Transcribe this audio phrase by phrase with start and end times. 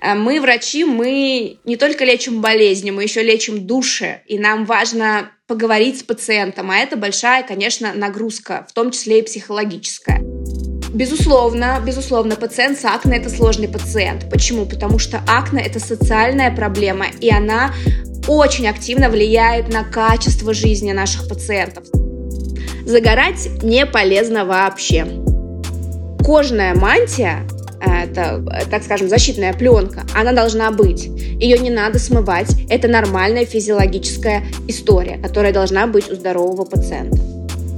[0.00, 5.30] А мы, врачи, мы не только лечим болезни, мы еще лечим души, и нам важно
[5.46, 10.22] поговорить с пациентом, а это большая, конечно, нагрузка, в том числе и психологическая.
[10.92, 14.30] Безусловно, безусловно, пациент с акне– это сложный пациент.
[14.30, 14.66] Почему?
[14.66, 17.72] Потому что акне– это социальная проблема, и она
[18.28, 21.84] очень активно влияет на качество жизни наших пациентов.
[22.84, 25.06] Загорать не полезно вообще.
[26.24, 27.46] Кожная мантия
[27.86, 31.06] это, так скажем, защитная пленка, она должна быть.
[31.06, 32.54] Ее не надо смывать.
[32.68, 37.18] Это нормальная физиологическая история, которая должна быть у здорового пациента.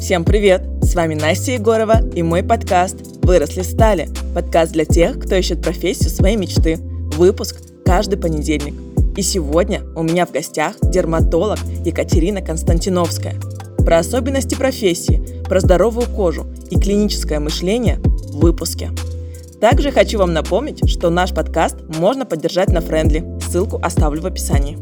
[0.00, 0.62] Всем привет!
[0.82, 4.08] С вами Настя Егорова и мой подкаст «Выросли стали».
[4.34, 6.78] Подкаст для тех, кто ищет профессию своей мечты.
[7.16, 8.74] Выпуск каждый понедельник.
[9.16, 13.34] И сегодня у меня в гостях дерматолог Екатерина Константиновская.
[13.78, 18.90] Про особенности профессии, про здоровую кожу и клиническое мышление в выпуске.
[19.60, 23.24] Также хочу вам напомнить, что наш подкаст можно поддержать на Френдли.
[23.40, 24.78] Ссылку оставлю в описании.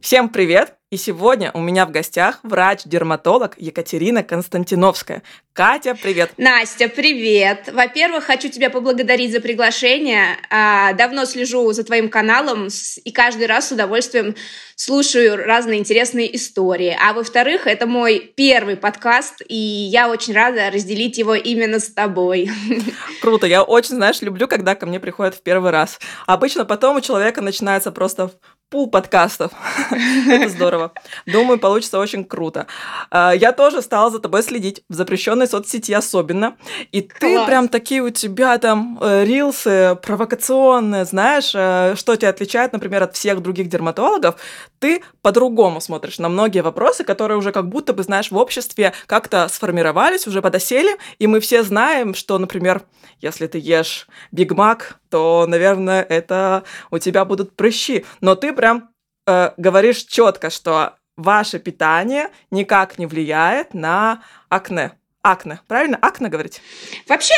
[0.00, 0.76] Всем привет!
[0.96, 5.22] И сегодня у меня в гостях врач-дерматолог Екатерина Константиновская.
[5.52, 6.30] Катя, привет!
[6.38, 7.68] Настя, привет!
[7.70, 10.38] Во-первых, хочу тебя поблагодарить за приглашение.
[10.48, 12.68] А, давно слежу за твоим каналом
[13.04, 14.34] и каждый раз с удовольствием
[14.74, 16.96] слушаю разные интересные истории.
[16.98, 22.50] А во-вторых, это мой первый подкаст, и я очень рада разделить его именно с тобой.
[23.20, 25.98] Круто, я очень, знаешь, люблю, когда ко мне приходят в первый раз.
[26.26, 28.30] Обычно потом у человека начинается просто
[28.68, 29.52] пул подкастов.
[30.28, 30.92] Это здорово.
[31.24, 32.66] Думаю, получится очень круто.
[33.10, 36.56] А, я тоже стала за тобой следить в запрещенной соцсети особенно.
[36.90, 42.72] И ты прям такие у тебя там э, рилсы провокационные, знаешь, э, что тебя отличает,
[42.72, 44.36] например, от всех других дерматологов.
[44.80, 49.48] Ты по-другому смотришь на многие вопросы, которые уже как будто бы, знаешь, в обществе как-то
[49.48, 52.82] сформировались, уже подосели, и мы все знаем, что, например,
[53.20, 58.04] если ты ешь Биг Мак, то, наверное, это у тебя будут прыщи.
[58.20, 58.90] Но ты прям
[59.26, 64.92] э, говоришь четко, что ваше питание никак не влияет на акне.
[65.22, 65.98] Акне, правильно?
[66.00, 66.60] Акне говорить?
[67.08, 67.34] Вообще,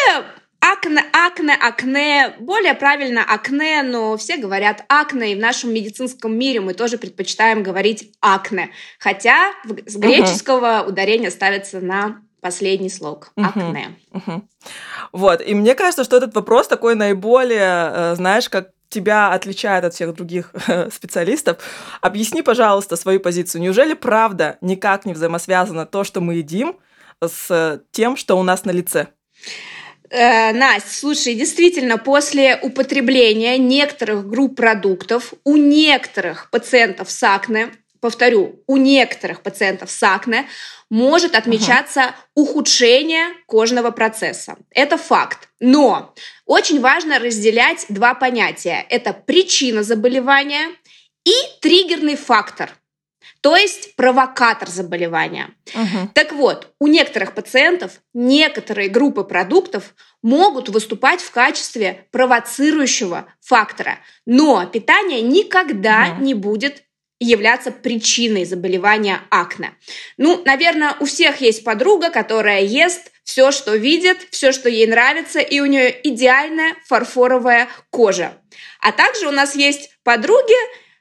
[0.60, 6.60] Акне, акне, акне, более правильно акне, но все говорят акне, и в нашем медицинском мире
[6.60, 9.52] мы тоже предпочитаем говорить акне, хотя
[9.86, 10.88] с греческого uh-huh.
[10.88, 13.96] ударение ставится на последний слог акне.
[14.10, 14.26] Uh-huh.
[14.26, 14.42] Uh-huh.
[15.12, 19.94] Вот, и мне кажется, что этот вопрос такой наиболее, э, знаешь, как тебя отличает от
[19.94, 20.52] всех других
[20.92, 21.58] специалистов.
[22.00, 23.62] Объясни, пожалуйста, свою позицию.
[23.62, 26.76] Неужели правда никак не взаимосвязано то, что мы едим,
[27.20, 29.08] с тем, что у нас на лице?
[30.10, 38.62] Э, Настя, слушай, действительно, после употребления некоторых групп продуктов у некоторых пациентов с акне, повторю,
[38.66, 40.48] у некоторых пациентов с акне
[40.90, 42.14] может отмечаться uh-huh.
[42.34, 44.56] ухудшение кожного процесса.
[44.70, 45.48] Это факт.
[45.60, 46.14] Но
[46.46, 48.86] очень важно разделять два понятия.
[48.88, 50.68] Это причина заболевания
[51.24, 52.70] и триггерный фактор–
[53.40, 55.50] то есть провокатор заболевания.
[55.74, 56.10] Угу.
[56.12, 64.66] Так вот, у некоторых пациентов некоторые группы продуктов могут выступать в качестве провоцирующего фактора, но
[64.66, 66.24] питание никогда угу.
[66.24, 66.82] не будет
[67.20, 69.72] являться причиной заболевания акне.
[70.16, 75.40] Ну, наверное, у всех есть подруга, которая ест все, что видит, все, что ей нравится,
[75.40, 78.32] и у нее идеальная фарфоровая кожа.
[78.80, 80.54] А также у нас есть подруги,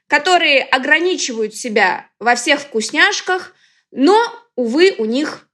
[0.08, 3.54] которые ограничивают себя во всех вкусняшках,
[3.92, 4.18] но,
[4.56, 5.48] увы, у них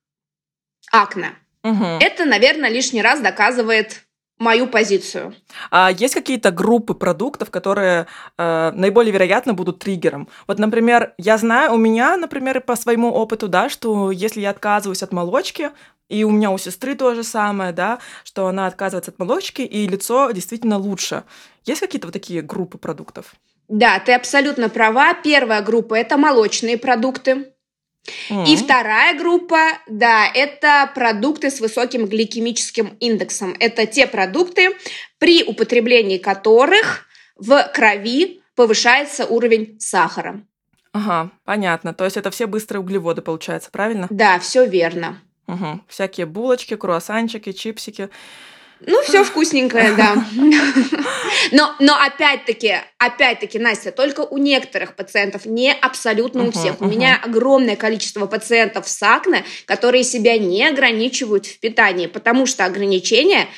[0.90, 1.34] акне.
[1.62, 1.98] Угу.
[2.00, 4.03] Это, наверное, лишний раз доказывает
[4.38, 5.34] мою позицию.
[5.70, 8.06] А есть какие-то группы продуктов, которые
[8.36, 10.28] э, наиболее вероятно будут триггером?
[10.46, 15.02] Вот, например, я знаю, у меня, например, по своему опыту, да, что если я отказываюсь
[15.02, 15.70] от молочки,
[16.08, 19.86] и у меня у сестры то же самое, да, что она отказывается от молочки, и
[19.86, 21.24] лицо действительно лучше.
[21.64, 23.34] Есть какие-то вот такие группы продуктов?
[23.68, 25.14] Да, ты абсолютно права.
[25.14, 27.53] Первая группа– это молочные продукты.
[28.30, 28.46] Mm-hmm.
[28.46, 33.56] И вторая группа, да, это продукты с высоким гликемическим индексом.
[33.60, 34.76] Это те продукты,
[35.18, 37.06] при употреблении которых
[37.36, 40.42] в крови повышается уровень сахара.
[40.92, 41.92] Ага, понятно.
[41.92, 44.06] То есть это все быстрые углеводы, получается, правильно?
[44.10, 45.20] Да, все верно.
[45.48, 45.80] Угу.
[45.88, 48.10] Всякие булочки, круассанчики, чипсики.
[48.80, 50.24] Ну, все вкусненькое, да.
[51.52, 56.80] Но, но опять-таки, опять-таки, Настя, только у некоторых пациентов, не абсолютно у всех.
[56.80, 62.64] У меня огромное количество пациентов с акне, которые себя не ограничивают в питании, потому что
[62.64, 63.48] ограничения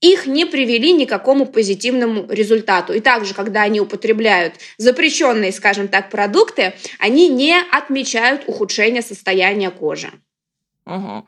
[0.00, 2.92] их не привели ни к какому позитивному результату.
[2.92, 10.10] И также, когда они употребляют запрещенные, скажем так, продукты, они не отмечают ухудшение состояния кожи.
[10.86, 11.26] Угу.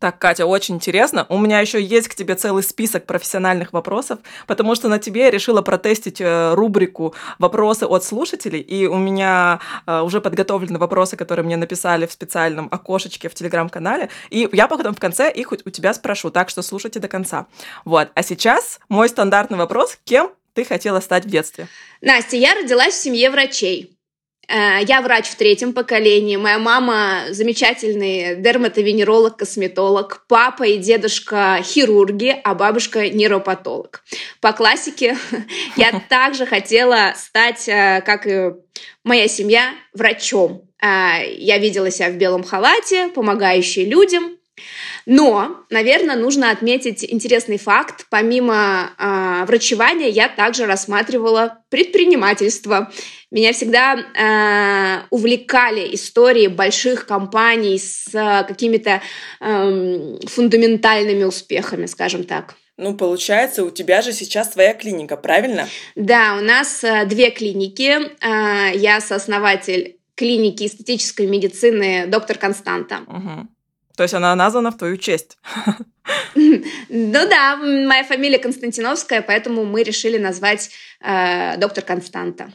[0.00, 1.26] Так, Катя, очень интересно.
[1.28, 5.30] У меня еще есть к тебе целый список профессиональных вопросов, потому что на тебе я
[5.30, 11.44] решила протестить э, рубрику «Вопросы от слушателей», и у меня э, уже подготовлены вопросы, которые
[11.44, 15.92] мне написали в специальном окошечке в Телеграм-канале, и я потом в конце их у тебя
[15.92, 17.46] спрошу, так что слушайте до конца.
[17.84, 21.68] Вот, а сейчас мой стандартный вопрос– кем ты хотела стать в детстве?
[22.00, 23.99] Настя, я родилась в семье врачей.
[24.50, 26.36] Э, я врач в третьем поколении.
[26.36, 30.24] Моя мама замечательный дерматовенеролог, косметолог.
[30.26, 34.02] Папа и дедушка хирурги, а бабушка нейропатолог.
[34.40, 35.16] По классике
[35.76, 38.50] я также хотела стать, э, как и
[39.04, 40.68] моя семья, врачом.
[40.82, 44.36] Э, я видела себя в белом халате, помогающей людям,
[45.06, 48.06] но, наверное, нужно отметить интересный факт.
[48.10, 52.92] Помимо э, врачевания я также рассматривала предпринимательство.
[53.30, 59.02] Меня всегда э, увлекали истории больших компаний с э, какими-то
[59.40, 62.56] э, фундаментальными успехами, скажем так.
[62.76, 65.68] Ну, получается, у тебя же сейчас твоя клиника, правильно?
[65.96, 67.98] Да, у нас э, две клиники.
[68.24, 73.00] Э, я сооснователь клиники эстетической медицины доктор Константа.
[73.06, 73.48] Угу.
[74.00, 75.36] То есть она названа в твою честь.
[76.34, 80.70] Ну да, моя фамилия Константиновская, поэтому мы решили назвать
[81.00, 82.50] э, доктор Константа.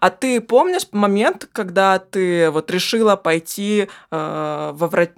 [0.00, 5.10] А ты помнишь момент, когда ты вот решила пойти э, во врач...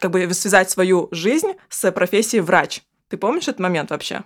[0.00, 2.82] как бы связать свою жизнь с профессией врач?
[3.08, 4.24] Ты помнишь этот момент вообще?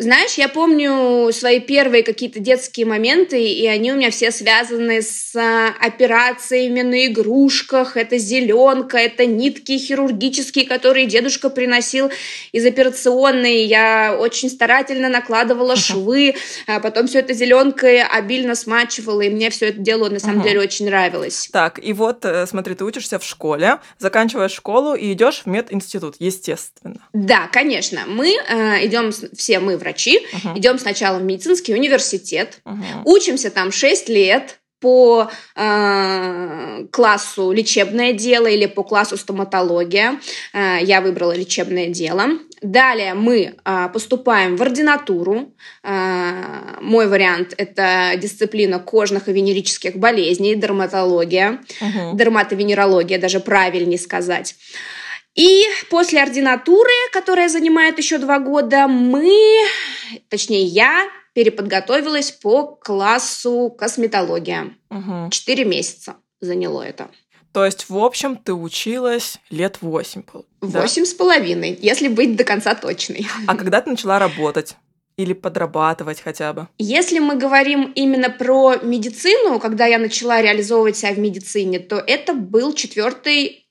[0.00, 5.36] Знаешь, я помню свои первые какие-то детские моменты, и они у меня все связаны с
[5.36, 7.98] а, операциями на игрушках.
[7.98, 12.10] Это зеленка, это нитки хирургические, которые дедушка приносил
[12.52, 13.64] из операционной.
[13.64, 16.34] Я очень старательно накладывала швы,
[16.66, 20.60] а потом все это зеленкой обильно смачивала, и мне все это дело на самом деле
[20.60, 21.50] очень нравилось.
[21.52, 26.16] Так, и вот, э, смотри, ты учишься в школе, заканчиваешь школу и идешь в мединститут,
[26.18, 27.06] естественно.
[27.12, 28.04] Да, конечно.
[28.06, 30.58] Мы э, идем, все мы врачи, врачи, uh-huh.
[30.58, 33.02] идем сначала в медицинский университет, uh-huh.
[33.04, 40.18] учимся там 6 лет, по э, классу лечебное дело или по классу стоматология.
[40.54, 42.28] Э, я выбрала лечебное дело.
[42.62, 45.52] Далее мы э, поступаем в ординатуру.
[45.82, 52.16] Э, мой вариант это дисциплина кожных и венерических болезней, дерматология, uh-huh.
[52.16, 54.54] дерматовенерология, даже правильнее сказать.
[55.34, 59.32] И после ординатуры, которая занимает еще два года, мы,
[60.28, 64.74] точнее я, переподготовилась по классу косметология.
[65.30, 65.70] Четыре угу.
[65.70, 67.08] месяца заняло это.
[67.52, 70.22] То есть, в общем, ты училась лет восемь.
[70.60, 71.10] Восемь да?
[71.10, 73.26] с половиной, если быть до конца точной.
[73.46, 74.76] А когда ты начала работать?
[75.16, 76.68] Или подрабатывать хотя бы?
[76.78, 82.32] Если мы говорим именно про медицину, когда я начала реализовывать себя в медицине, то это
[82.32, 83.66] был четвертый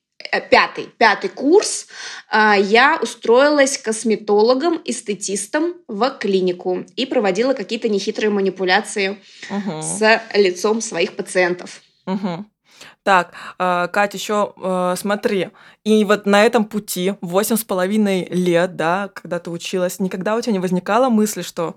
[0.50, 1.88] пятый, пятый курс
[2.30, 9.18] а, я устроилась косметологом, эстетистом в клинику и проводила какие-то нехитрые манипуляции
[9.50, 9.82] угу.
[9.82, 11.82] с лицом своих пациентов.
[12.06, 12.46] Угу.
[13.04, 15.50] Так, э, Катя, еще э, смотри,
[15.84, 20.42] и вот на этом пути, восемь с половиной лет, да, когда ты училась, никогда у
[20.42, 21.76] тебя не возникало мысли, что,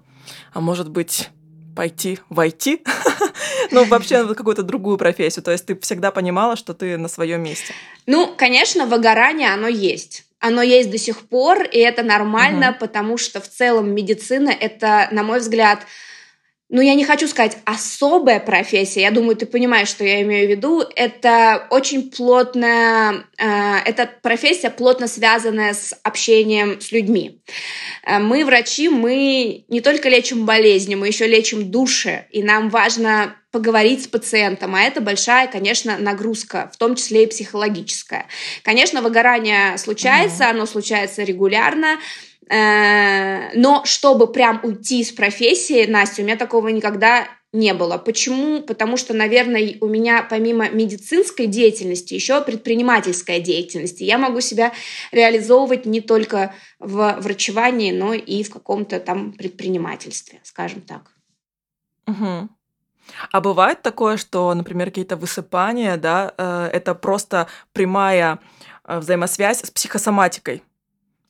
[0.53, 1.31] а может быть,
[1.75, 2.83] пойти войти,
[3.70, 5.43] ну, вообще в какую-то другую профессию.
[5.43, 7.73] То есть ты всегда понимала, что ты на своем месте.
[8.06, 10.25] Ну, конечно, выгорание, оно есть.
[10.41, 12.79] Оно есть до сих пор, и это нормально, угу.
[12.81, 15.87] потому что в целом медицина это, на мой взгляд,
[16.73, 20.50] ну, я не хочу сказать особая профессия, я думаю, ты понимаешь, что я имею в
[20.50, 20.83] виду.
[20.97, 27.43] Это очень плотная, э, это профессия плотно связанная с общением с людьми.
[28.07, 33.37] Э, мы, врачи, мы не только лечим болезни, мы еще лечим души, и нам важно
[33.50, 38.29] поговорить с пациентом, а это большая, конечно, нагрузка, в том числе и психологическая.
[38.62, 40.50] Конечно, выгорание случается, mm-hmm.
[40.50, 41.99] оно случается регулярно,
[42.49, 47.99] но чтобы прям уйти из профессии, Настя, у меня такого никогда не было.
[47.99, 48.62] Почему?
[48.62, 54.00] Потому что, наверное, у меня помимо медицинской деятельности еще предпринимательская деятельность.
[54.00, 54.72] Я могу себя
[55.12, 61.12] реализовывать не только в врачевании, но и в каком-то там предпринимательстве, скажем так.
[62.06, 62.49] Угу.
[63.30, 68.38] А бывает такое, что, например, какие-то высыпания, да, э, это просто прямая
[68.84, 70.62] э, взаимосвязь с психосоматикой?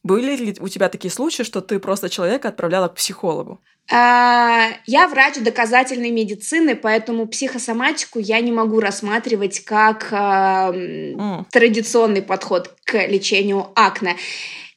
[0.03, 3.61] Были ли у тебя такие случаи, что ты просто человека отправляла к психологу?
[3.91, 11.47] А, я врач доказательной медицины, поэтому психосоматику я не могу рассматривать как mm.
[11.51, 14.17] традиционный подход к лечению акне.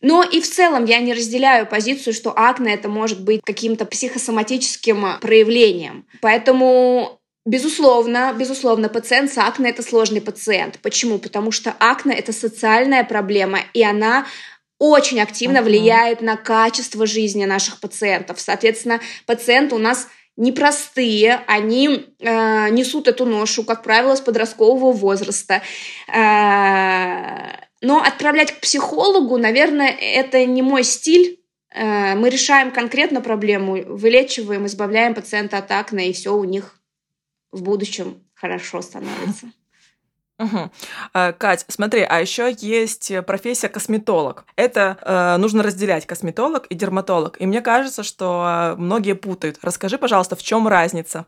[0.02, 5.20] Но и в целом я не разделяю позицию, что акне это может быть каким-то психосоматическим
[5.22, 6.06] проявлением.
[6.22, 10.80] Поэтому Безусловно, безусловно, пациент с акне– это сложный пациент.
[10.82, 11.20] Почему?
[11.20, 14.26] Потому что акне– это социальная проблема, и она
[14.78, 15.64] очень активно uh-huh.
[15.64, 18.40] влияет на качество жизни наших пациентов.
[18.40, 25.62] Соответственно, пациенты у нас непростые, они э, несут эту ношу, как правило, с подросткового возраста.
[26.08, 31.40] Э, но отправлять к психологу, наверное, это не мой стиль.
[31.74, 36.80] Э, мы решаем конкретно проблему, вылечиваем, избавляем пациента от акне, и все у них
[37.52, 39.52] в будущем хорошо становится.
[40.38, 40.72] Угу.
[41.38, 44.46] Кать, смотри, а еще есть профессия косметолог.
[44.58, 47.40] Это э, нужно разделять косметолог и дерматолог.
[47.40, 49.60] И мне кажется, что многие путают.
[49.62, 51.26] Расскажи, пожалуйста, в чем разница?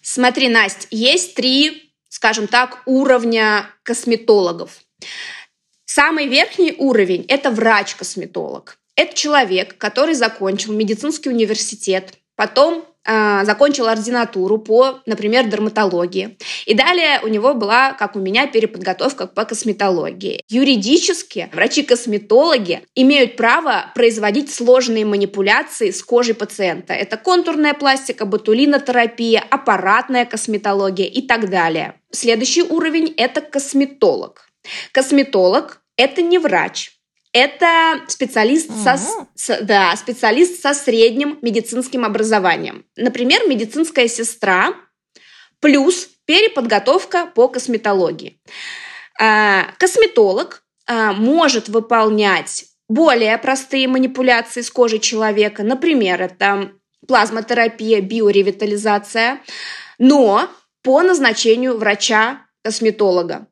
[0.00, 4.80] Смотри, Настя, есть три, скажем так, уровня косметологов.
[5.84, 8.78] Самый верхний уровень– это врач-косметолог.
[8.96, 16.36] Это человек, который закончил медицинский университет, потом а, закончил ординатуру по, например, дерматологии.
[16.64, 20.42] И далее у него была, как у меня, переподготовка по косметологии.
[20.48, 26.92] Юридически врачи-косметологи имеют право производить сложные манипуляции с кожей пациента.
[26.92, 31.94] Это контурная пластика, ботулинотерапия, аппаратная косметология и так далее.
[32.10, 34.48] Следующий уровень– это косметолог.
[34.92, 36.95] Косметолог– это не врач,
[37.32, 38.98] это специалист, со,
[39.34, 42.84] с, да, специалист со средним медицинским образованием.
[42.96, 44.74] Например, медицинская сестра
[45.60, 48.40] плюс переподготовка по косметологии.
[49.18, 55.62] А, косметолог а, может выполнять более простые манипуляции с кожей человека.
[55.62, 56.72] Например, это
[57.06, 59.40] плазмотерапия, биоревитализация,
[59.98, 60.48] но
[60.82, 63.46] по назначению врача-косметолога.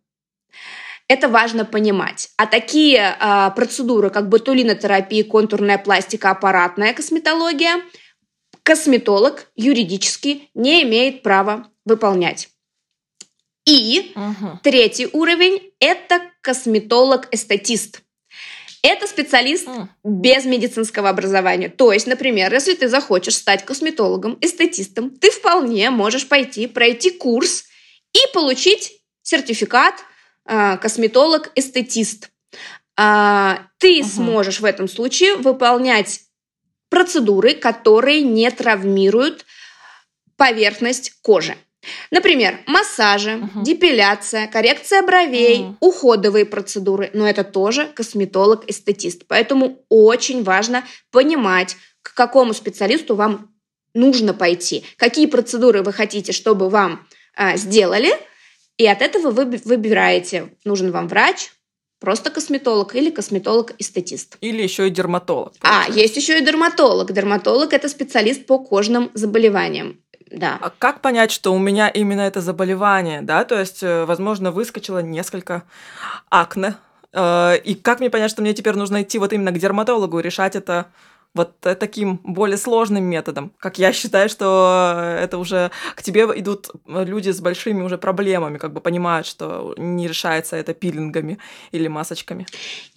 [1.07, 2.31] Это важно понимать.
[2.39, 7.83] А такие э, процедуры, как ботулинотерапия, контурная пластика, аппаратная косметология,
[8.63, 12.49] косметолог юридически не имеет права выполнять.
[13.67, 14.59] И угу.
[14.63, 18.01] третий уровень– это косметолог-эстетист.
[18.83, 19.89] Это специалист mm.
[20.05, 21.71] без медицинского образования.
[21.71, 27.65] То есть, например, если ты захочешь стать косметологом, эстетистом, ты вполне можешь пойти, пройти курс
[28.13, 29.95] и получить сертификат–
[30.47, 32.31] косметолог-эстетист.
[32.97, 34.09] А, ты угу.
[34.09, 36.21] сможешь в этом случае выполнять
[36.91, 39.45] процедуры, которые не травмируют
[40.37, 41.57] поверхность кожи.
[42.11, 43.63] Например, массажи, угу.
[43.63, 45.77] депиляция, коррекция бровей, угу.
[45.81, 47.11] уходовые процедуры.
[47.13, 49.25] Но это тоже косметолог-эстетист.
[49.27, 53.51] Поэтому очень важно понимать, к какому специалисту вам
[53.95, 58.13] нужно пойти, какие процедуры вы хотите, чтобы вам а, сделали–
[58.79, 61.53] и от этого вы выбираете, нужен вам врач,
[62.01, 64.37] просто косметолог или косметолог-эстетист.
[64.41, 65.55] Или еще и дерматолог.
[65.63, 67.13] А, есть еще и дерматолог.
[67.13, 70.01] Дерматолог– это специалист по кожным заболеваниям.
[70.31, 70.59] Да.
[70.61, 73.45] А как понять, что у меня именно это заболевание, да?
[73.45, 75.63] То есть, э, возможно, выскочило несколько
[76.29, 76.75] акне,
[77.13, 80.23] э, и как мне понять, что мне теперь нужно идти вот именно к дерматологу и
[80.23, 80.87] решать это
[81.35, 83.53] вот таким более сложным методом.
[83.59, 88.73] Как я считаю, что это уже к тебе идут люди с большими уже проблемами, как
[88.73, 91.39] бы понимают, что не решается это пилингами
[91.73, 92.47] или масочками.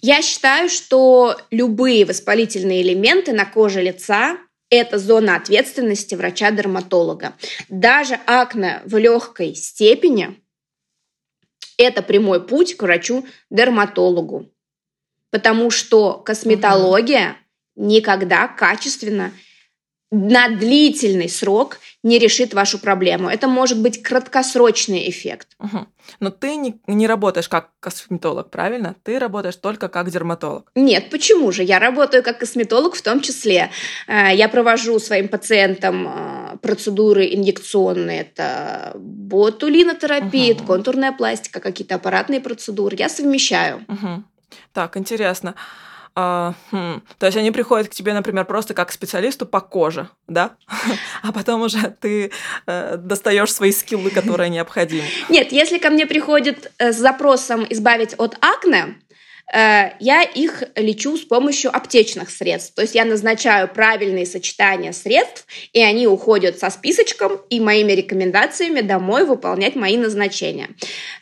[0.00, 4.38] Я считаю, что любые воспалительные элементы на коже лица
[4.70, 7.34] это зона ответственности врача-дерматолога.
[7.68, 10.40] Даже акне в легкой степени–
[11.78, 14.52] это прямой путь к врачу-дерматологу.
[15.30, 17.36] Потому что косметология
[17.78, 19.32] никогда качественно
[20.10, 23.28] на длительный срок не решит вашу проблему.
[23.28, 25.48] Это может быть краткосрочный эффект.
[25.58, 25.86] Угу.
[26.20, 28.96] Но ты не, не работаешь как косметолог, правильно?
[29.02, 30.70] Ты работаешь только как дерматолог.
[30.74, 31.62] Нет, почему же?
[31.62, 33.70] Я работаю как косметолог в том числе.
[34.06, 38.22] Э, я провожу своим пациентам э, процедуры инъекционные.
[38.22, 40.64] Это ботулинотерапия, угу.
[40.64, 42.96] контурная пластика, какие-то аппаратные процедуры.
[42.98, 43.84] Я совмещаю.
[43.88, 44.24] Угу.
[44.72, 45.54] Так, интересно.
[46.20, 47.00] А, хм.
[47.18, 50.56] То есть они приходят к тебе, например, просто как к специалисту по коже, да?
[51.22, 52.32] А потом уже ты
[52.66, 55.04] э, достаешь свои skill ы, которые необходимы.
[55.28, 58.96] Нет, если ко мне приходят э, с запросом избавить от акне,
[59.54, 62.74] э, я их лечу с помощью аптечных средств.
[62.74, 68.80] То есть я назначаю правильные сочетания средств, и они уходят со списочком и моими рекомендациями
[68.80, 70.70] домой выполнять мои назначения.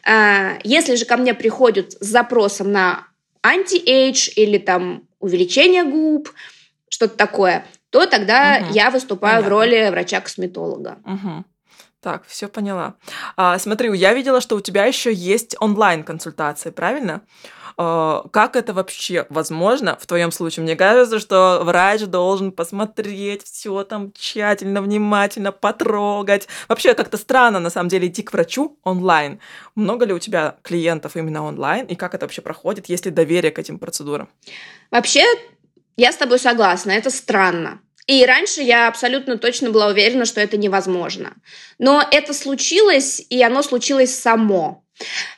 [0.06, 3.08] Э, если же ко мне приходят с запросом на
[3.46, 6.30] anti-age или там увеличение губ,
[6.88, 8.74] что-то такое, то тогда угу.
[8.74, 9.48] я выступаю Понятно.
[9.48, 10.98] в роли врача-косметолога.
[11.04, 11.44] Угу.
[12.00, 12.94] Так, все поняла.
[13.36, 17.22] А, смотри, я видела, что у тебя еще есть онлайн-консультации, правильно?
[17.78, 20.62] А, как это вообще возможно в твоем случае?
[20.62, 26.48] Мне кажется, что врач должен посмотреть все там тщательно, внимательно, потрогать.
[26.68, 29.40] Вообще как-то странно, на самом деле, идти к врачу онлайн.
[29.74, 31.86] Много ли у тебя клиентов именно онлайн?
[31.86, 32.88] И как это вообще проходит?
[32.88, 34.28] Есть ли доверие к этим процедурам?
[34.90, 35.24] Вообще,
[35.96, 37.80] я с тобой согласна, это странно.
[38.06, 41.34] И раньше я абсолютно точно была уверена, что это невозможно.
[41.78, 44.85] Но это случилось, и оно случилось само.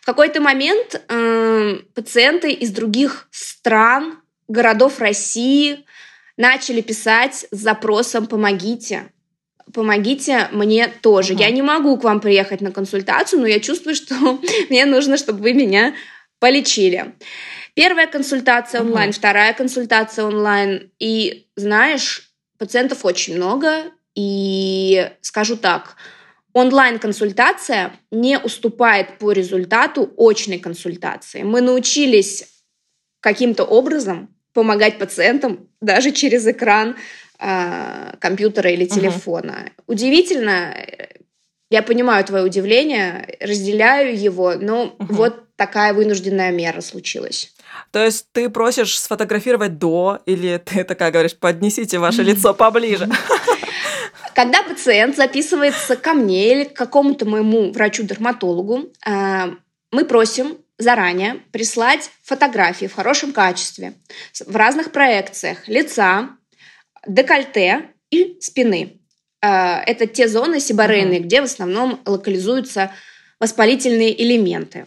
[0.00, 5.84] В какой-то момент э, пациенты из других стран, городов России
[6.36, 9.10] начали писать с запросом «помогите».
[9.74, 11.34] Помогите мне тоже.
[11.34, 11.40] Uh-huh.
[11.40, 14.14] Я не могу к вам приехать на консультацию, но я чувствую, что
[14.70, 15.94] мне нужно, чтобы вы меня
[16.38, 17.14] полечили.
[17.74, 20.90] Первая консультация онлайн, вторая консультация онлайн.
[20.98, 23.84] И знаешь, Пациентов очень много,
[24.16, 25.96] и скажу так,
[26.58, 31.42] онлайн-консультация не уступает по результату очной консультации.
[31.42, 32.46] Мы научились
[33.20, 36.96] каким-то образом помогать пациентам даже через экран
[37.38, 39.70] э, компьютера или телефона.
[39.76, 39.94] Угу.
[39.94, 40.74] Удивительно,
[41.70, 45.14] я понимаю твое удивление, разделяю его, но угу.
[45.14, 47.54] вот такая вынужденная мера случилась.
[47.92, 53.08] То есть ты просишь сфотографировать до, или ты такая говоришь, поднесите ваше лицо поближе?
[54.34, 59.46] Когда пациент записывается ко мне или к какому-то моему врачу-дерматологу, э,
[59.90, 63.94] мы просим заранее прислать фотографии в хорошем качестве,
[64.46, 66.30] в разных проекциях лица,
[67.06, 69.00] декольте и спины.
[69.42, 72.92] Э, это те зоны сибарейные, где в основном локализуются
[73.40, 74.86] воспалительные элементы.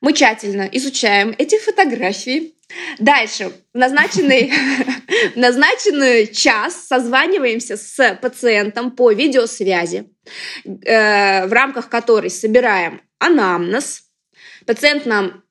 [0.00, 2.54] Мы тщательно изучаем эти фотографии.
[2.98, 4.52] Дальше, в назначенный,
[5.34, 10.10] в назначенный час созваниваемся с пациентом по видеосвязи,
[10.64, 14.02] э, в рамках которой собираем анамнез.
[14.66, 15.44] Пациент нам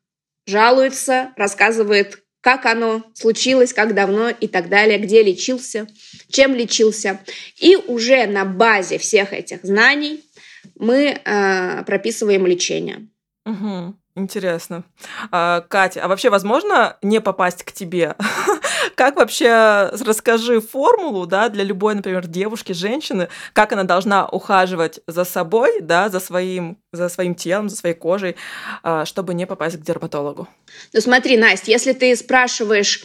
[0.45, 5.88] жалуется, рассказывает, как оно случилось, как давно и так далее, где лечился,
[6.29, 7.19] чем лечился.
[7.57, 10.24] И уже на базе всех этих знаний
[10.75, 13.07] мы э, прописываем лечение.
[13.45, 13.95] Угу.
[14.17, 14.86] Интересно.
[15.31, 18.15] А, Катя, а вообще возможно не попасть к тебе?
[18.95, 25.25] как вообще, расскажи формулу, да, для любой, например, девушки, женщины, как она должна ухаживать за
[25.25, 28.36] собой, да, за своим, за своим телом, за своей кожей,
[28.84, 30.47] а, чтобы не попасть к дерматологу?
[30.93, 33.03] Ну смотри, Настя, если ты спрашиваешь,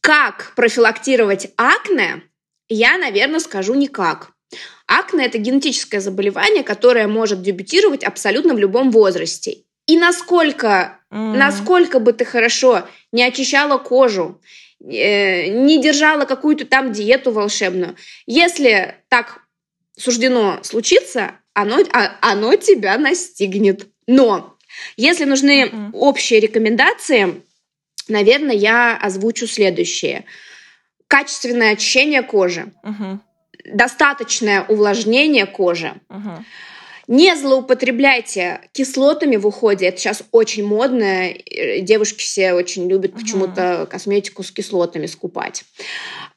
[0.00, 2.22] как профилактировать акне,
[2.68, 4.32] я, наверное, скажу никак.
[4.86, 9.58] Акне– это генетическое заболевание, которое может дебютировать абсолютно в любом возрасте.
[9.86, 11.36] И насколько, mm.
[11.36, 18.96] насколько бы ты хорошо не очищала кожу, э, не держала какую-то там диету волшебную, если
[19.08, 19.40] так
[19.96, 23.88] суждено случиться, оно, а, оно тебя настигнет.
[24.06, 24.56] Но
[24.96, 25.90] если нужны mm-hmm.
[25.92, 27.42] общие рекомендации,
[28.08, 30.24] наверное, я озвучу следующее.
[31.06, 33.18] Качественное очищение кожи, mm-hmm.
[33.66, 36.44] достаточное увлажнение кожи, mm-hmm
[37.12, 39.86] не злоупотребляйте кислотами в уходе.
[39.88, 41.34] Это сейчас очень модно.
[41.80, 45.64] Девушки все очень любят почему-то косметику с кислотами скупать.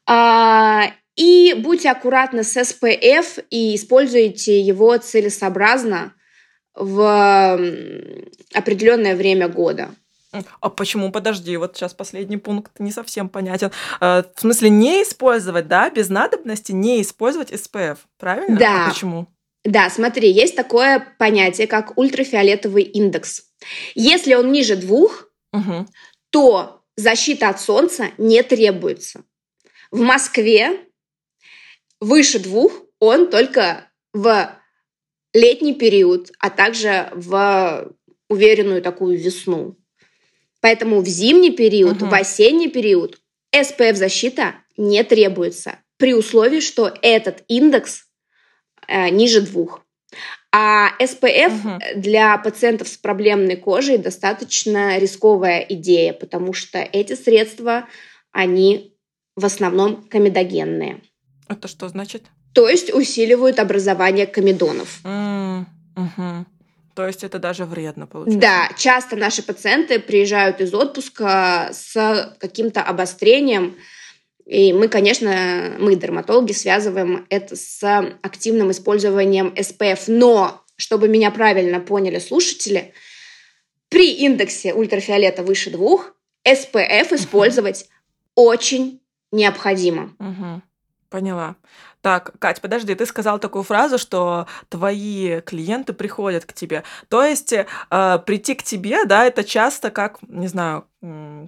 [0.05, 6.11] А, и будьте аккуратны с SPF и используйте его целесообразно
[6.75, 7.57] в
[8.53, 9.91] определенное время года.
[10.59, 11.09] А почему?
[11.09, 13.71] Подожди, вот сейчас последний пункт не совсем понятен.
[14.01, 18.59] А, в смысле, не использовать, да, без надобности не использовать SPF, правильно?
[18.59, 18.87] Да.
[18.87, 19.27] А почему?
[19.65, 23.45] Да, смотри, есть такое понятие, как ультрафиолетовый индекс.
[23.95, 25.87] Если он ниже двух, угу.
[26.29, 29.23] то защита от солнца не требуется.
[29.89, 30.79] В Москве
[31.99, 34.55] выше двух он только в
[35.33, 37.91] летний период, а также в
[38.29, 39.77] уверенную такую весну.
[40.61, 42.11] Поэтому в зимний период, угу.
[42.11, 43.19] в осенний период
[43.53, 48.04] SPF-защита не требуется при условии, что этот индекс
[48.87, 49.81] ниже двух.
[50.51, 51.99] А SPF угу.
[51.99, 57.87] для пациентов с проблемной кожей достаточно рисковая идея, потому что эти средства,
[58.31, 58.95] они
[59.35, 61.01] в основном комедогенные.
[61.49, 62.23] Это что значит?
[62.53, 65.01] То есть усиливают образование комедонов.
[65.03, 65.65] Mm,
[65.97, 66.45] угу.
[66.95, 68.39] То есть это даже вредно получается.
[68.39, 73.75] Да, часто наши пациенты приезжают из отпуска с каким-то обострением
[74.45, 77.83] и мы, конечно, мы, дерматологи, связываем это с
[78.21, 80.03] активным использованием SPF.
[80.07, 82.93] Но, чтобы меня правильно поняли слушатели,
[83.89, 86.13] при индексе ультрафиолета выше двух
[86.47, 87.89] SPF использовать
[88.35, 90.13] очень необходимо.
[90.19, 90.61] Uh-huh.
[91.09, 91.55] Поняла.
[92.01, 96.83] Так, Кать, подожди, ты сказал такую фразу, что твои клиенты приходят к тебе.
[97.09, 97.65] То есть э,
[98.27, 100.85] прийти к тебе, да, это часто как, не знаю,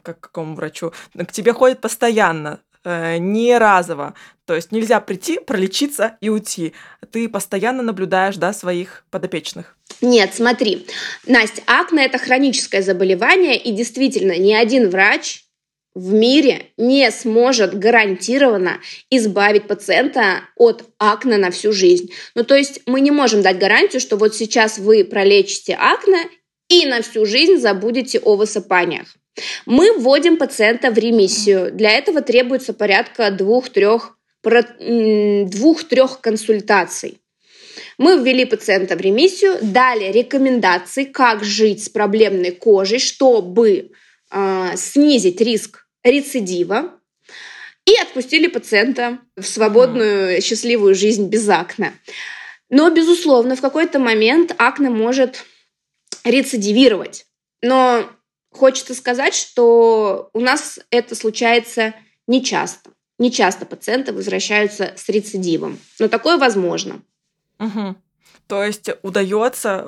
[0.01, 4.13] как к какому врачу, к тебе ходят постоянно, э, не разово.
[4.45, 6.73] То есть нельзя прийти, пролечиться и уйти.
[7.11, 9.75] Ты постоянно наблюдаешь, да, своих подопечных.
[10.01, 10.87] Нет, смотри,
[11.25, 15.43] Настя, акне это хроническое заболевание, и действительно ни один врач
[15.95, 22.11] в мире не сможет гарантированно избавить пациента от акне на всю жизнь.
[22.35, 26.29] Ну, то есть мы не можем дать гарантию, что вот сейчас вы пролечите акне
[26.69, 29.07] и на всю жизнь забудете о высыпаниях.
[29.65, 31.71] Мы вводим пациента в ремиссию.
[31.71, 37.19] Для этого требуется порядка двух-трех двух-трех консультаций.
[37.97, 43.91] Мы ввели пациента в ремиссию, дали рекомендации, как жить с проблемной кожей, чтобы
[44.31, 46.93] э, снизить риск рецидива
[47.85, 51.93] и отпустили пациента в свободную, счастливую жизнь без акне.
[52.69, 55.43] Но, безусловно, в какой-то момент акне может
[56.23, 57.25] рецидивировать.
[57.61, 58.09] Но
[58.57, 61.93] хочется сказать, что у нас это случается
[62.27, 62.91] нечасто.
[63.19, 67.01] Нечасто пациенты возвращаются с рецидивом, но такое возможно.
[67.59, 67.95] Угу.
[68.47, 69.85] То есть удается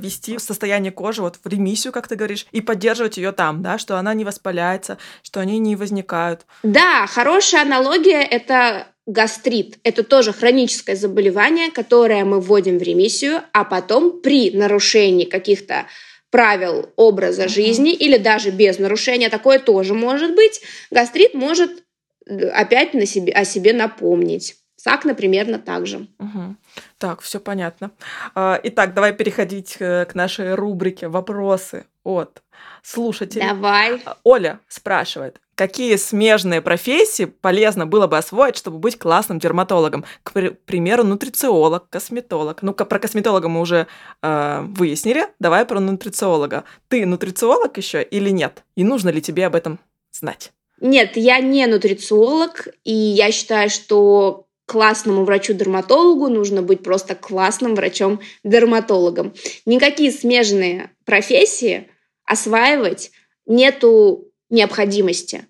[0.00, 3.96] ввести состояние кожи вот в ремиссию, как ты говоришь, и поддерживать ее там, да, что
[3.98, 6.46] она не воспаляется, что они не возникают.
[6.62, 9.78] Да, хорошая аналогия– это гастрит.
[9.84, 15.86] Это тоже хроническое заболевание, которое мы вводим в ремиссию, а потом при нарушении каких-то
[16.30, 21.84] правил образа жизни или даже без нарушения, такое тоже может быть, гастрит может
[22.26, 24.56] э, опять на себе, о себе напомнить.
[24.76, 26.06] САК, например, так же.
[26.18, 26.56] Угу.
[26.96, 27.90] Так, все понятно.
[28.34, 32.42] А, итак, давай переходить к нашей рубрике «Вопросы от
[32.82, 33.46] слушателей».
[33.46, 34.00] Давай.
[34.04, 40.04] А, Оля спрашивает, какие смежные профессии полезно было бы освоить, чтобы быть классным дерматологом?
[40.22, 40.32] К
[40.64, 42.62] примеру, нутрициолог, косметолог.
[42.62, 43.86] Ну, про косметолога мы уже
[44.22, 45.26] э, выяснили.
[45.38, 46.64] Давай про нутрициолога.
[46.88, 48.64] Ты нутрициолог еще или нет?
[48.74, 49.78] И нужно ли тебе об этом
[50.10, 50.52] знать?
[50.80, 59.34] Нет, я не нутрициолог, и я считаю, что классному врачу-дерматологу нужно быть просто классным врачом-дерматологом.
[59.66, 61.90] Никакие смежные профессии
[62.30, 63.10] осваивать
[63.46, 65.46] нету необходимости.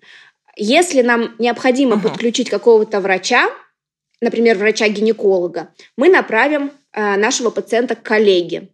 [0.55, 2.03] Если нам необходимо uh-huh.
[2.03, 3.49] подключить какого-то врача,
[4.19, 8.69] например, врача-гинеколога, мы направим э, нашего пациента к коллеге.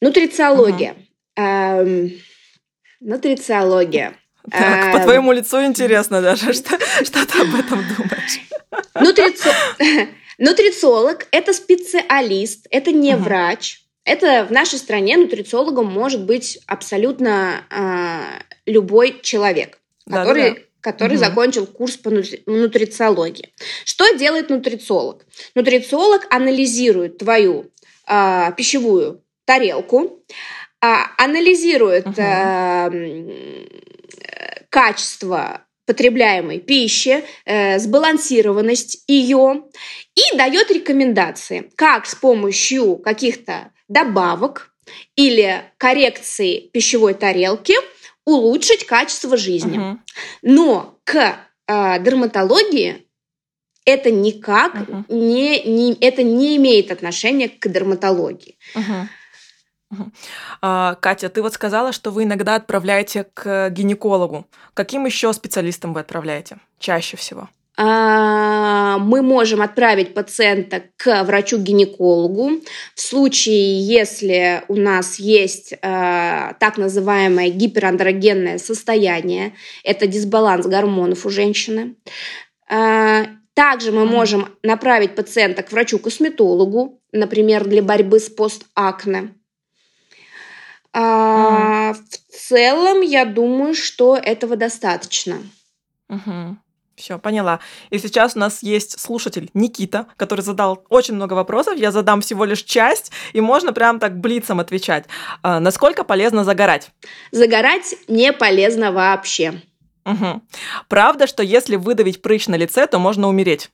[0.00, 0.94] Нутрициология.
[1.36, 1.82] Uh-huh.
[1.82, 2.12] Эм,
[3.00, 4.16] нутрициология.
[4.50, 5.02] Так, по эм.
[5.02, 8.40] твоему лицу интересно даже, что, что ты об этом думаешь.
[8.94, 9.50] Нутрици...
[10.38, 13.24] Нутрициолог– это специалист, это не угу.
[13.24, 13.85] врач.
[14.06, 20.60] Это в нашей стране нутрициологом может быть абсолютно э, любой человек, да, который, да.
[20.80, 21.24] который угу.
[21.24, 23.52] закончил курс по нутрициологии.
[23.84, 25.26] Что делает нутрициолог?
[25.56, 27.72] Нутрициолог анализирует твою
[28.08, 30.22] э, пищевую тарелку,
[30.80, 30.86] э,
[31.18, 32.22] анализирует угу.
[32.22, 32.90] э,
[34.70, 39.64] качество потребляемой пищи, э, сбалансированность ее
[40.14, 44.72] и дает рекомендации, как с помощью каких-то добавок
[45.16, 47.74] или коррекции пищевой тарелки
[48.24, 49.78] улучшить качество жизни.
[49.78, 49.98] Угу.
[50.42, 53.06] Но к э, дерматологии
[53.84, 55.04] это никак угу.
[55.08, 58.58] не, не это не имеет отношения к дерматологии.
[58.74, 60.10] Угу.
[60.60, 64.46] Катя, ты вот сказала, что вы иногда отправляете к гинекологу.
[64.74, 67.48] Каким еще специалистам вы отправляете чаще всего?
[67.78, 68.35] А,
[68.98, 72.62] мы можем отправить пациента к врачу-гинекологу
[72.94, 81.30] в случае, если у нас есть а, так называемое гиперандрогенное состояние, это дисбаланс гормонов у
[81.30, 81.96] женщины.
[83.56, 89.34] Также мы можем направить пациента к врачу-косметологу, например, для борьбы с постакне.
[90.92, 95.38] А, В целом, я думаю, что этого достаточно.
[96.10, 96.58] Угу.
[96.96, 97.60] Все, поняла.
[97.90, 101.76] И сейчас у нас есть слушатель Никита, который задал очень много вопросов.
[101.76, 105.04] Я задам всего лишь часть, и можно прям так блицом отвечать.
[105.42, 106.88] А, насколько полезно загорать?
[107.32, 109.60] Загорать не полезно вообще.
[110.06, 110.40] Угу.
[110.88, 113.68] Правда, что если выдавить прыщ на лице, то можно умереть?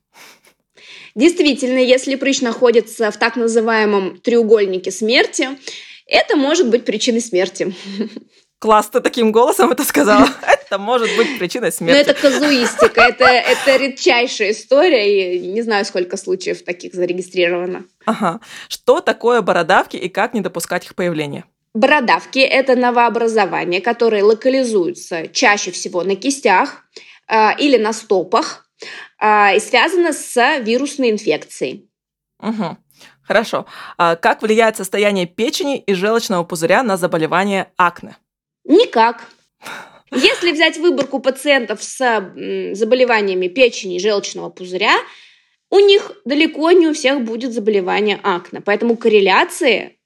[1.15, 5.51] Действительно, если прыщ находится в так называемом треугольнике смерти,
[6.07, 7.73] это может быть причиной смерти.
[8.63, 10.29] Класс, ты таким голосом это сказала.
[10.67, 12.07] Это может быть причиной ну, смерти.
[12.07, 17.85] Но это казуистика, это, это редчайшая история, и не знаю, сколько случаев таких зарегистрировано.
[18.07, 18.41] Ага.
[18.69, 21.45] Что такое бородавки и как не допускать их появления?
[21.75, 26.85] Бородавки– это новообразования, которые локализуются чаще всего на кистях
[27.29, 28.69] э, или на стопах.
[29.19, 31.91] а, и связано с вирусной инфекцией.
[32.39, 32.79] Угу.
[33.25, 33.67] Хорошо.
[33.99, 38.17] А как влияет состояние печени и желчного пузыря на заболевание акне?
[38.65, 39.29] Никак.
[40.11, 41.97] Если взять выборку пациентов с
[42.75, 44.95] заболеваниями печени и желчного пузыря,
[45.71, 48.61] у них далеко не у всех будет заболевание акне.
[48.61, 49.99] Поэтому корреляции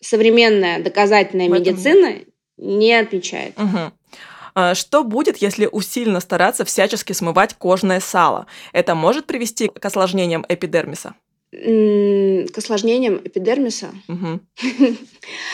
[0.00, 2.20] современная доказательная медицина
[2.56, 3.58] не отмечает.
[3.58, 4.74] Угу.
[4.74, 8.46] Что будет, если усиленно стараться всячески смывать кожное сало?
[8.72, 11.14] Это может привести к осложнениям эпидермиса?
[11.52, 13.88] К осложнениям эпидермиса.
[14.08, 14.40] Угу.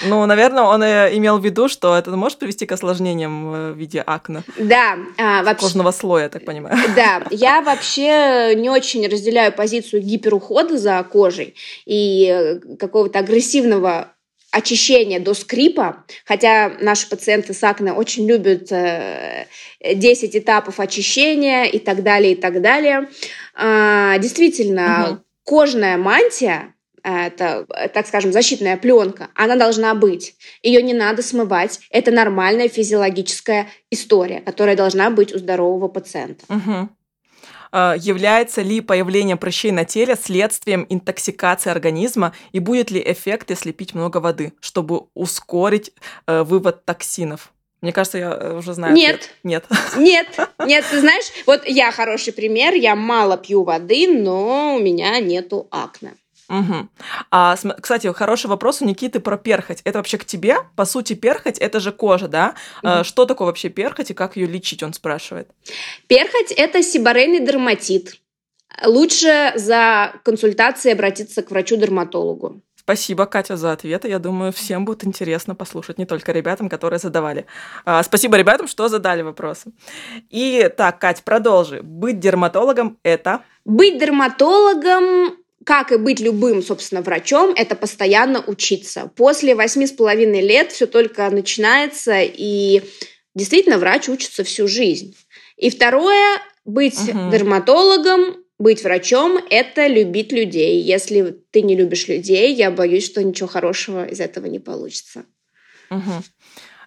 [0.06, 4.02] Ну, наверное, он имел в виду, что это может привести к осложнениям э, в виде
[4.06, 4.42] акне.
[4.58, 5.66] Да, а, вообще.
[5.66, 6.76] Кожного слоя, я так понимаю.
[6.94, 11.54] Да, я вообще не очень разделяю позицию гиперухода за кожей
[11.84, 14.12] и э, какого-то агрессивного
[14.50, 21.78] очищения до скрипа, хотя наши пациенты с акне очень любят 10 э, этапов очищения и
[21.78, 23.08] так далее, и так далее.
[23.54, 30.34] А, действительно, угу кожная мантия, э, это, так скажем, защитная пленка, она должна быть.
[30.62, 31.80] Ее не надо смывать.
[31.90, 36.44] Это нормальная физиологическая история, которая должна быть у здорового пациента.
[36.48, 36.88] Угу.
[37.98, 43.94] Является ли появление прыщей на теле следствием интоксикации организма и будет ли эффект, если пить
[43.94, 45.92] много воды, чтобы ускорить
[46.26, 47.52] э, вывод токсинов?
[47.82, 48.94] Мне кажется, я э, уже знаю.
[48.94, 49.16] Нет.
[49.16, 49.30] Ответ.
[49.42, 49.64] Нет.
[49.96, 50.50] Нет.
[50.66, 52.74] Нет, ты знаешь, вот я хороший пример.
[52.74, 56.14] Я мало пью воды, но у меня нету акне.
[56.48, 56.88] Угу.
[57.30, 59.80] А, кстати, хороший вопрос у Никиты про перхоть.
[59.84, 60.58] Это вообще к тебе?
[60.76, 62.54] По сути, перхоть это же кожа, да?
[62.82, 63.04] Угу.
[63.04, 65.50] Что такое вообще перхоть и как ее лечить, он спрашивает.
[66.06, 68.14] Перхоть это сибарейный дерматит.
[68.84, 72.60] Лучше за консультацией обратиться к врачу-дерматологу.
[72.86, 74.06] Спасибо, Катя, за ответы.
[74.06, 77.46] Я думаю, всем будет интересно послушать, не только ребятам, которые задавали.
[77.84, 79.72] А, спасибо ребятам, что задали вопросы.
[80.30, 81.80] И так, Катя, продолжи.
[81.82, 83.42] Быть дерматологом– это…
[83.64, 89.10] Быть дерматологом как и быть любым, собственно, врачом, это постоянно учиться.
[89.16, 92.82] После восьми с половиной лет все только начинается, и
[93.34, 95.16] действительно врач учится всю жизнь.
[95.56, 97.32] И второе, быть угу.
[97.32, 100.82] дерматологом быть врачом– это любить людей.
[100.82, 105.24] Если ты не любишь людей, я боюсь, что ничего хорошего из этого не получится.
[105.90, 106.22] Угу.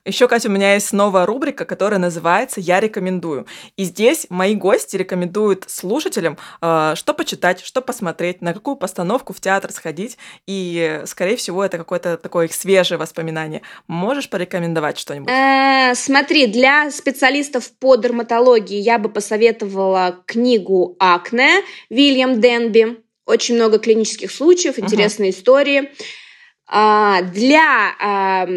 [0.06, 3.46] Еще, Катя, у меня есть новая рубрика, которая называется «Я рекомендую».
[3.76, 9.42] И здесь мои гости рекомендуют слушателям, э, что почитать, что посмотреть, на какую постановку в
[9.42, 10.18] театр сходить.
[10.48, 13.62] И, скорее всего, это какое-то такое их свежее воспоминание.
[13.88, 15.30] Можешь порекомендовать что-нибудь?
[15.30, 23.04] Э, смотри, для специалистов по дерматологии я бы посоветовала книгу «Акне» Вильям Денби.
[23.26, 25.92] Очень много клинических случаев, интересные истории.
[26.66, 28.48] А, для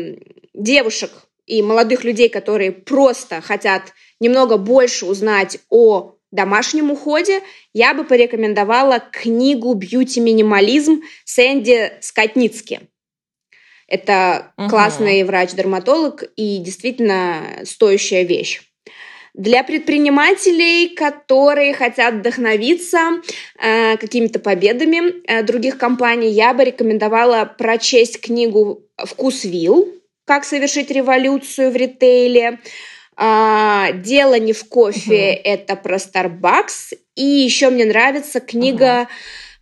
[0.54, 1.10] девушек
[1.46, 9.00] и молодых людей, которые просто хотят немного больше узнать о домашнем уходе, я бы порекомендовала
[9.00, 12.80] книгу «Бьюти-минимализм» Сэнди Скотницки.
[13.86, 14.70] Это угу.
[14.70, 18.62] классный врач-дерматолог и действительно стоящая вещь.
[19.34, 23.22] Для предпринимателей, которые хотят вдохновиться
[23.58, 29.88] э, какими-то победами э, других компаний, я бы рекомендовала прочесть книгу «Вкус вилл»
[30.24, 32.60] как совершить революцию в ритейле.
[33.16, 35.40] А, Дело не в кофе, угу.
[35.44, 36.96] это про Starbucks.
[37.14, 39.08] И еще мне нравится книга угу.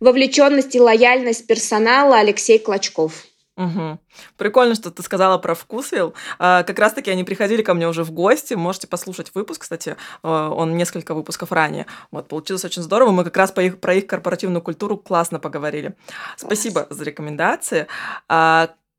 [0.07, 3.25] «Вовлеченность и лояльность персонала» Алексей Клочков.
[3.57, 3.99] Угу.
[4.37, 6.13] Прикольно, что ты сказала про вкусвилл.
[6.39, 8.53] А, как раз-таки они приходили ко мне уже в гости.
[8.53, 11.85] Можете послушать выпуск, кстати, а, он несколько выпусков ранее.
[12.11, 13.11] Вот, получилось очень здорово.
[13.11, 15.93] Мы как раз по их, про их корпоративную культуру классно поговорили.
[16.37, 17.87] Спасибо за рекомендации.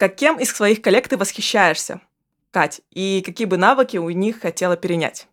[0.03, 2.01] Каким из своих коллег ты восхищаешься,
[2.51, 2.81] Кать?
[2.91, 5.29] И какие бы навыки у них хотела перенять?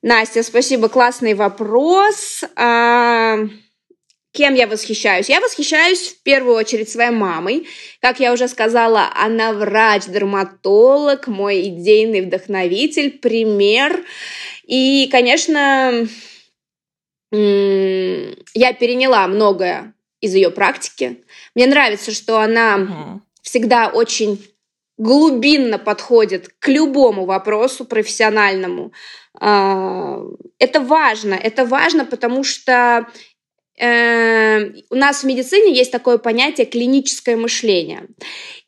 [0.00, 2.42] Настя, спасибо, классный вопрос.
[2.56, 3.40] А,
[4.32, 5.28] кем я восхищаюсь?
[5.28, 7.68] Я восхищаюсь в первую очередь своей мамой.
[8.00, 14.02] Как я уже сказала, она врач-дерматолог, мой идейный вдохновитель, пример.
[14.64, 16.08] И, конечно,
[17.30, 21.22] я переняла многое из ее практики.
[21.54, 24.46] Мне нравится, что она всегда очень
[24.96, 28.92] глубинно подходит к любому вопросу профессиональному.
[29.40, 30.22] А,
[30.60, 31.34] это важно.
[31.34, 33.08] Это важно, потому что
[33.76, 38.06] э, у нас в медицине есть такое понятие клиническое мышление.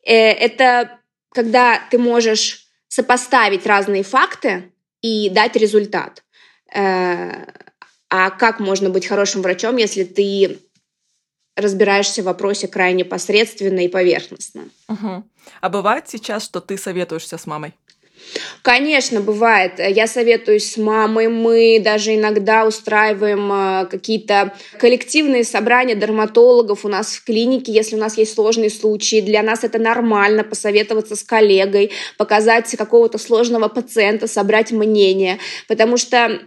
[0.05, 0.99] Э, это
[1.33, 6.23] когда ты можешь сопоставить разные факты и дать результат.
[6.75, 7.45] Э,
[8.09, 10.59] а как можно быть хорошим врачом, если ты
[11.55, 14.63] разбираешься в вопросе крайне посредственно и поверхностно.
[14.87, 15.23] Угу.
[15.61, 17.73] А бывает сейчас, что ты советуешься с мамой?
[18.61, 19.73] Конечно, бывает.
[19.79, 21.27] Я советуюсь с мамой.
[21.27, 27.99] Мы даже иногда устраиваем э, какие-то коллективные собрания дерматологов у нас в клинике, если у
[27.99, 29.21] нас есть сложные случаи.
[29.21, 35.39] Для нас это нормально посоветоваться с коллегой, показать какого-то сложного пациента, собрать мнение.
[35.67, 36.39] Потому что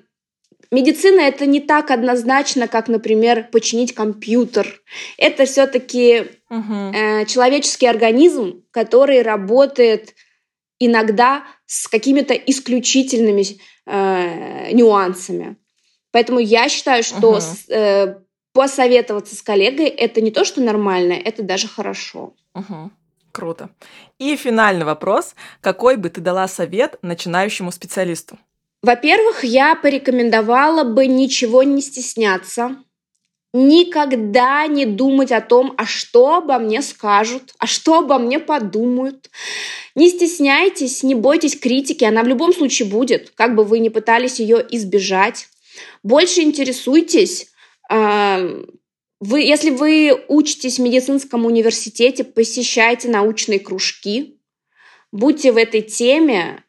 [0.71, 4.83] Медицина это не так однозначно, как, например, починить компьютер.
[5.19, 6.75] Это все-таки угу.
[6.95, 10.15] э, человеческий организм, который работает
[10.79, 13.45] иногда с какими-то исключительными
[13.87, 15.57] э, нюансами.
[16.11, 17.41] Поэтому я считаю, что угу.
[17.41, 18.19] с, э,
[18.53, 22.35] посоветоваться с коллегой это не то, что нормально, это даже хорошо.
[22.55, 22.91] Угу.
[23.33, 23.69] Круто.
[24.19, 25.35] И финальный вопрос.
[25.61, 28.39] Какой бы ты дала совет начинающему специалисту?
[28.83, 32.77] Во-первых, я порекомендовала бы ничего не стесняться,
[33.53, 39.31] никогда не думать о том, а что обо мне скажут, а что обо мне подумают.
[39.95, 44.41] Не стесняйтесь, не бойтесь критики, она в любом случае будет, как бы вы ни пытались
[44.41, 45.49] ее избежать.
[46.03, 47.51] Больше интересуйтесь.
[47.89, 54.39] Вы, если вы учитесь в медицинском университете, посещайте научные кружки,
[55.13, 56.63] будьте в этой теме,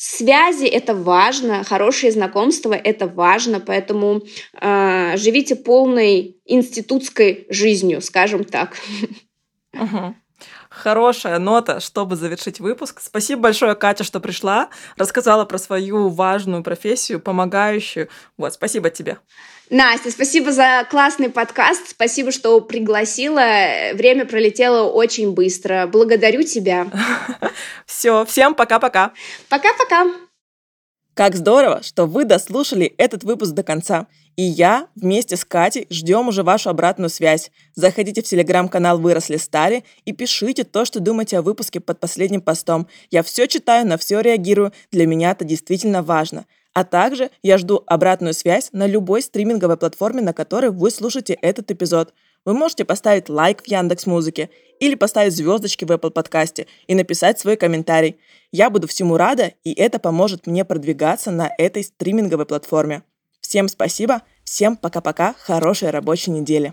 [0.00, 8.76] Связи это важно, хорошие знакомства это важно, поэтому э, живите полной институтской жизнью, скажем так.
[9.74, 10.14] Угу.
[10.78, 13.00] Хорошая нота, чтобы завершить выпуск.
[13.02, 18.08] Спасибо большое, Катя, что пришла, рассказала про свою важную профессию, помогающую.
[18.36, 19.18] Вот, спасибо тебе.
[19.70, 23.92] Настя, спасибо за классный подкаст, спасибо, что пригласила.
[23.92, 25.86] Время пролетело очень быстро.
[25.86, 26.86] Благодарю тебя.
[27.86, 29.12] Все, всем пока-пока.
[29.48, 30.27] Пока-пока.
[31.18, 34.06] Как здорово, что вы дослушали этот выпуск до конца.
[34.36, 37.50] И я вместе с Катей ждем уже вашу обратную связь.
[37.74, 42.86] Заходите в телеграм-канал «Выросли стали» и пишите то, что думаете о выпуске под последним постом.
[43.10, 44.72] Я все читаю, на все реагирую.
[44.92, 46.46] Для меня это действительно важно.
[46.72, 51.68] А также я жду обратную связь на любой стриминговой платформе, на которой вы слушаете этот
[51.72, 52.14] эпизод.
[52.48, 54.48] Вы можете поставить лайк в Яндекс Музыке
[54.80, 58.16] или поставить звездочки в Apple подкасте и написать свой комментарий.
[58.52, 63.02] Я буду всему рада, и это поможет мне продвигаться на этой стриминговой платформе.
[63.42, 66.72] Всем спасибо, всем пока-пока, хорошей рабочей недели.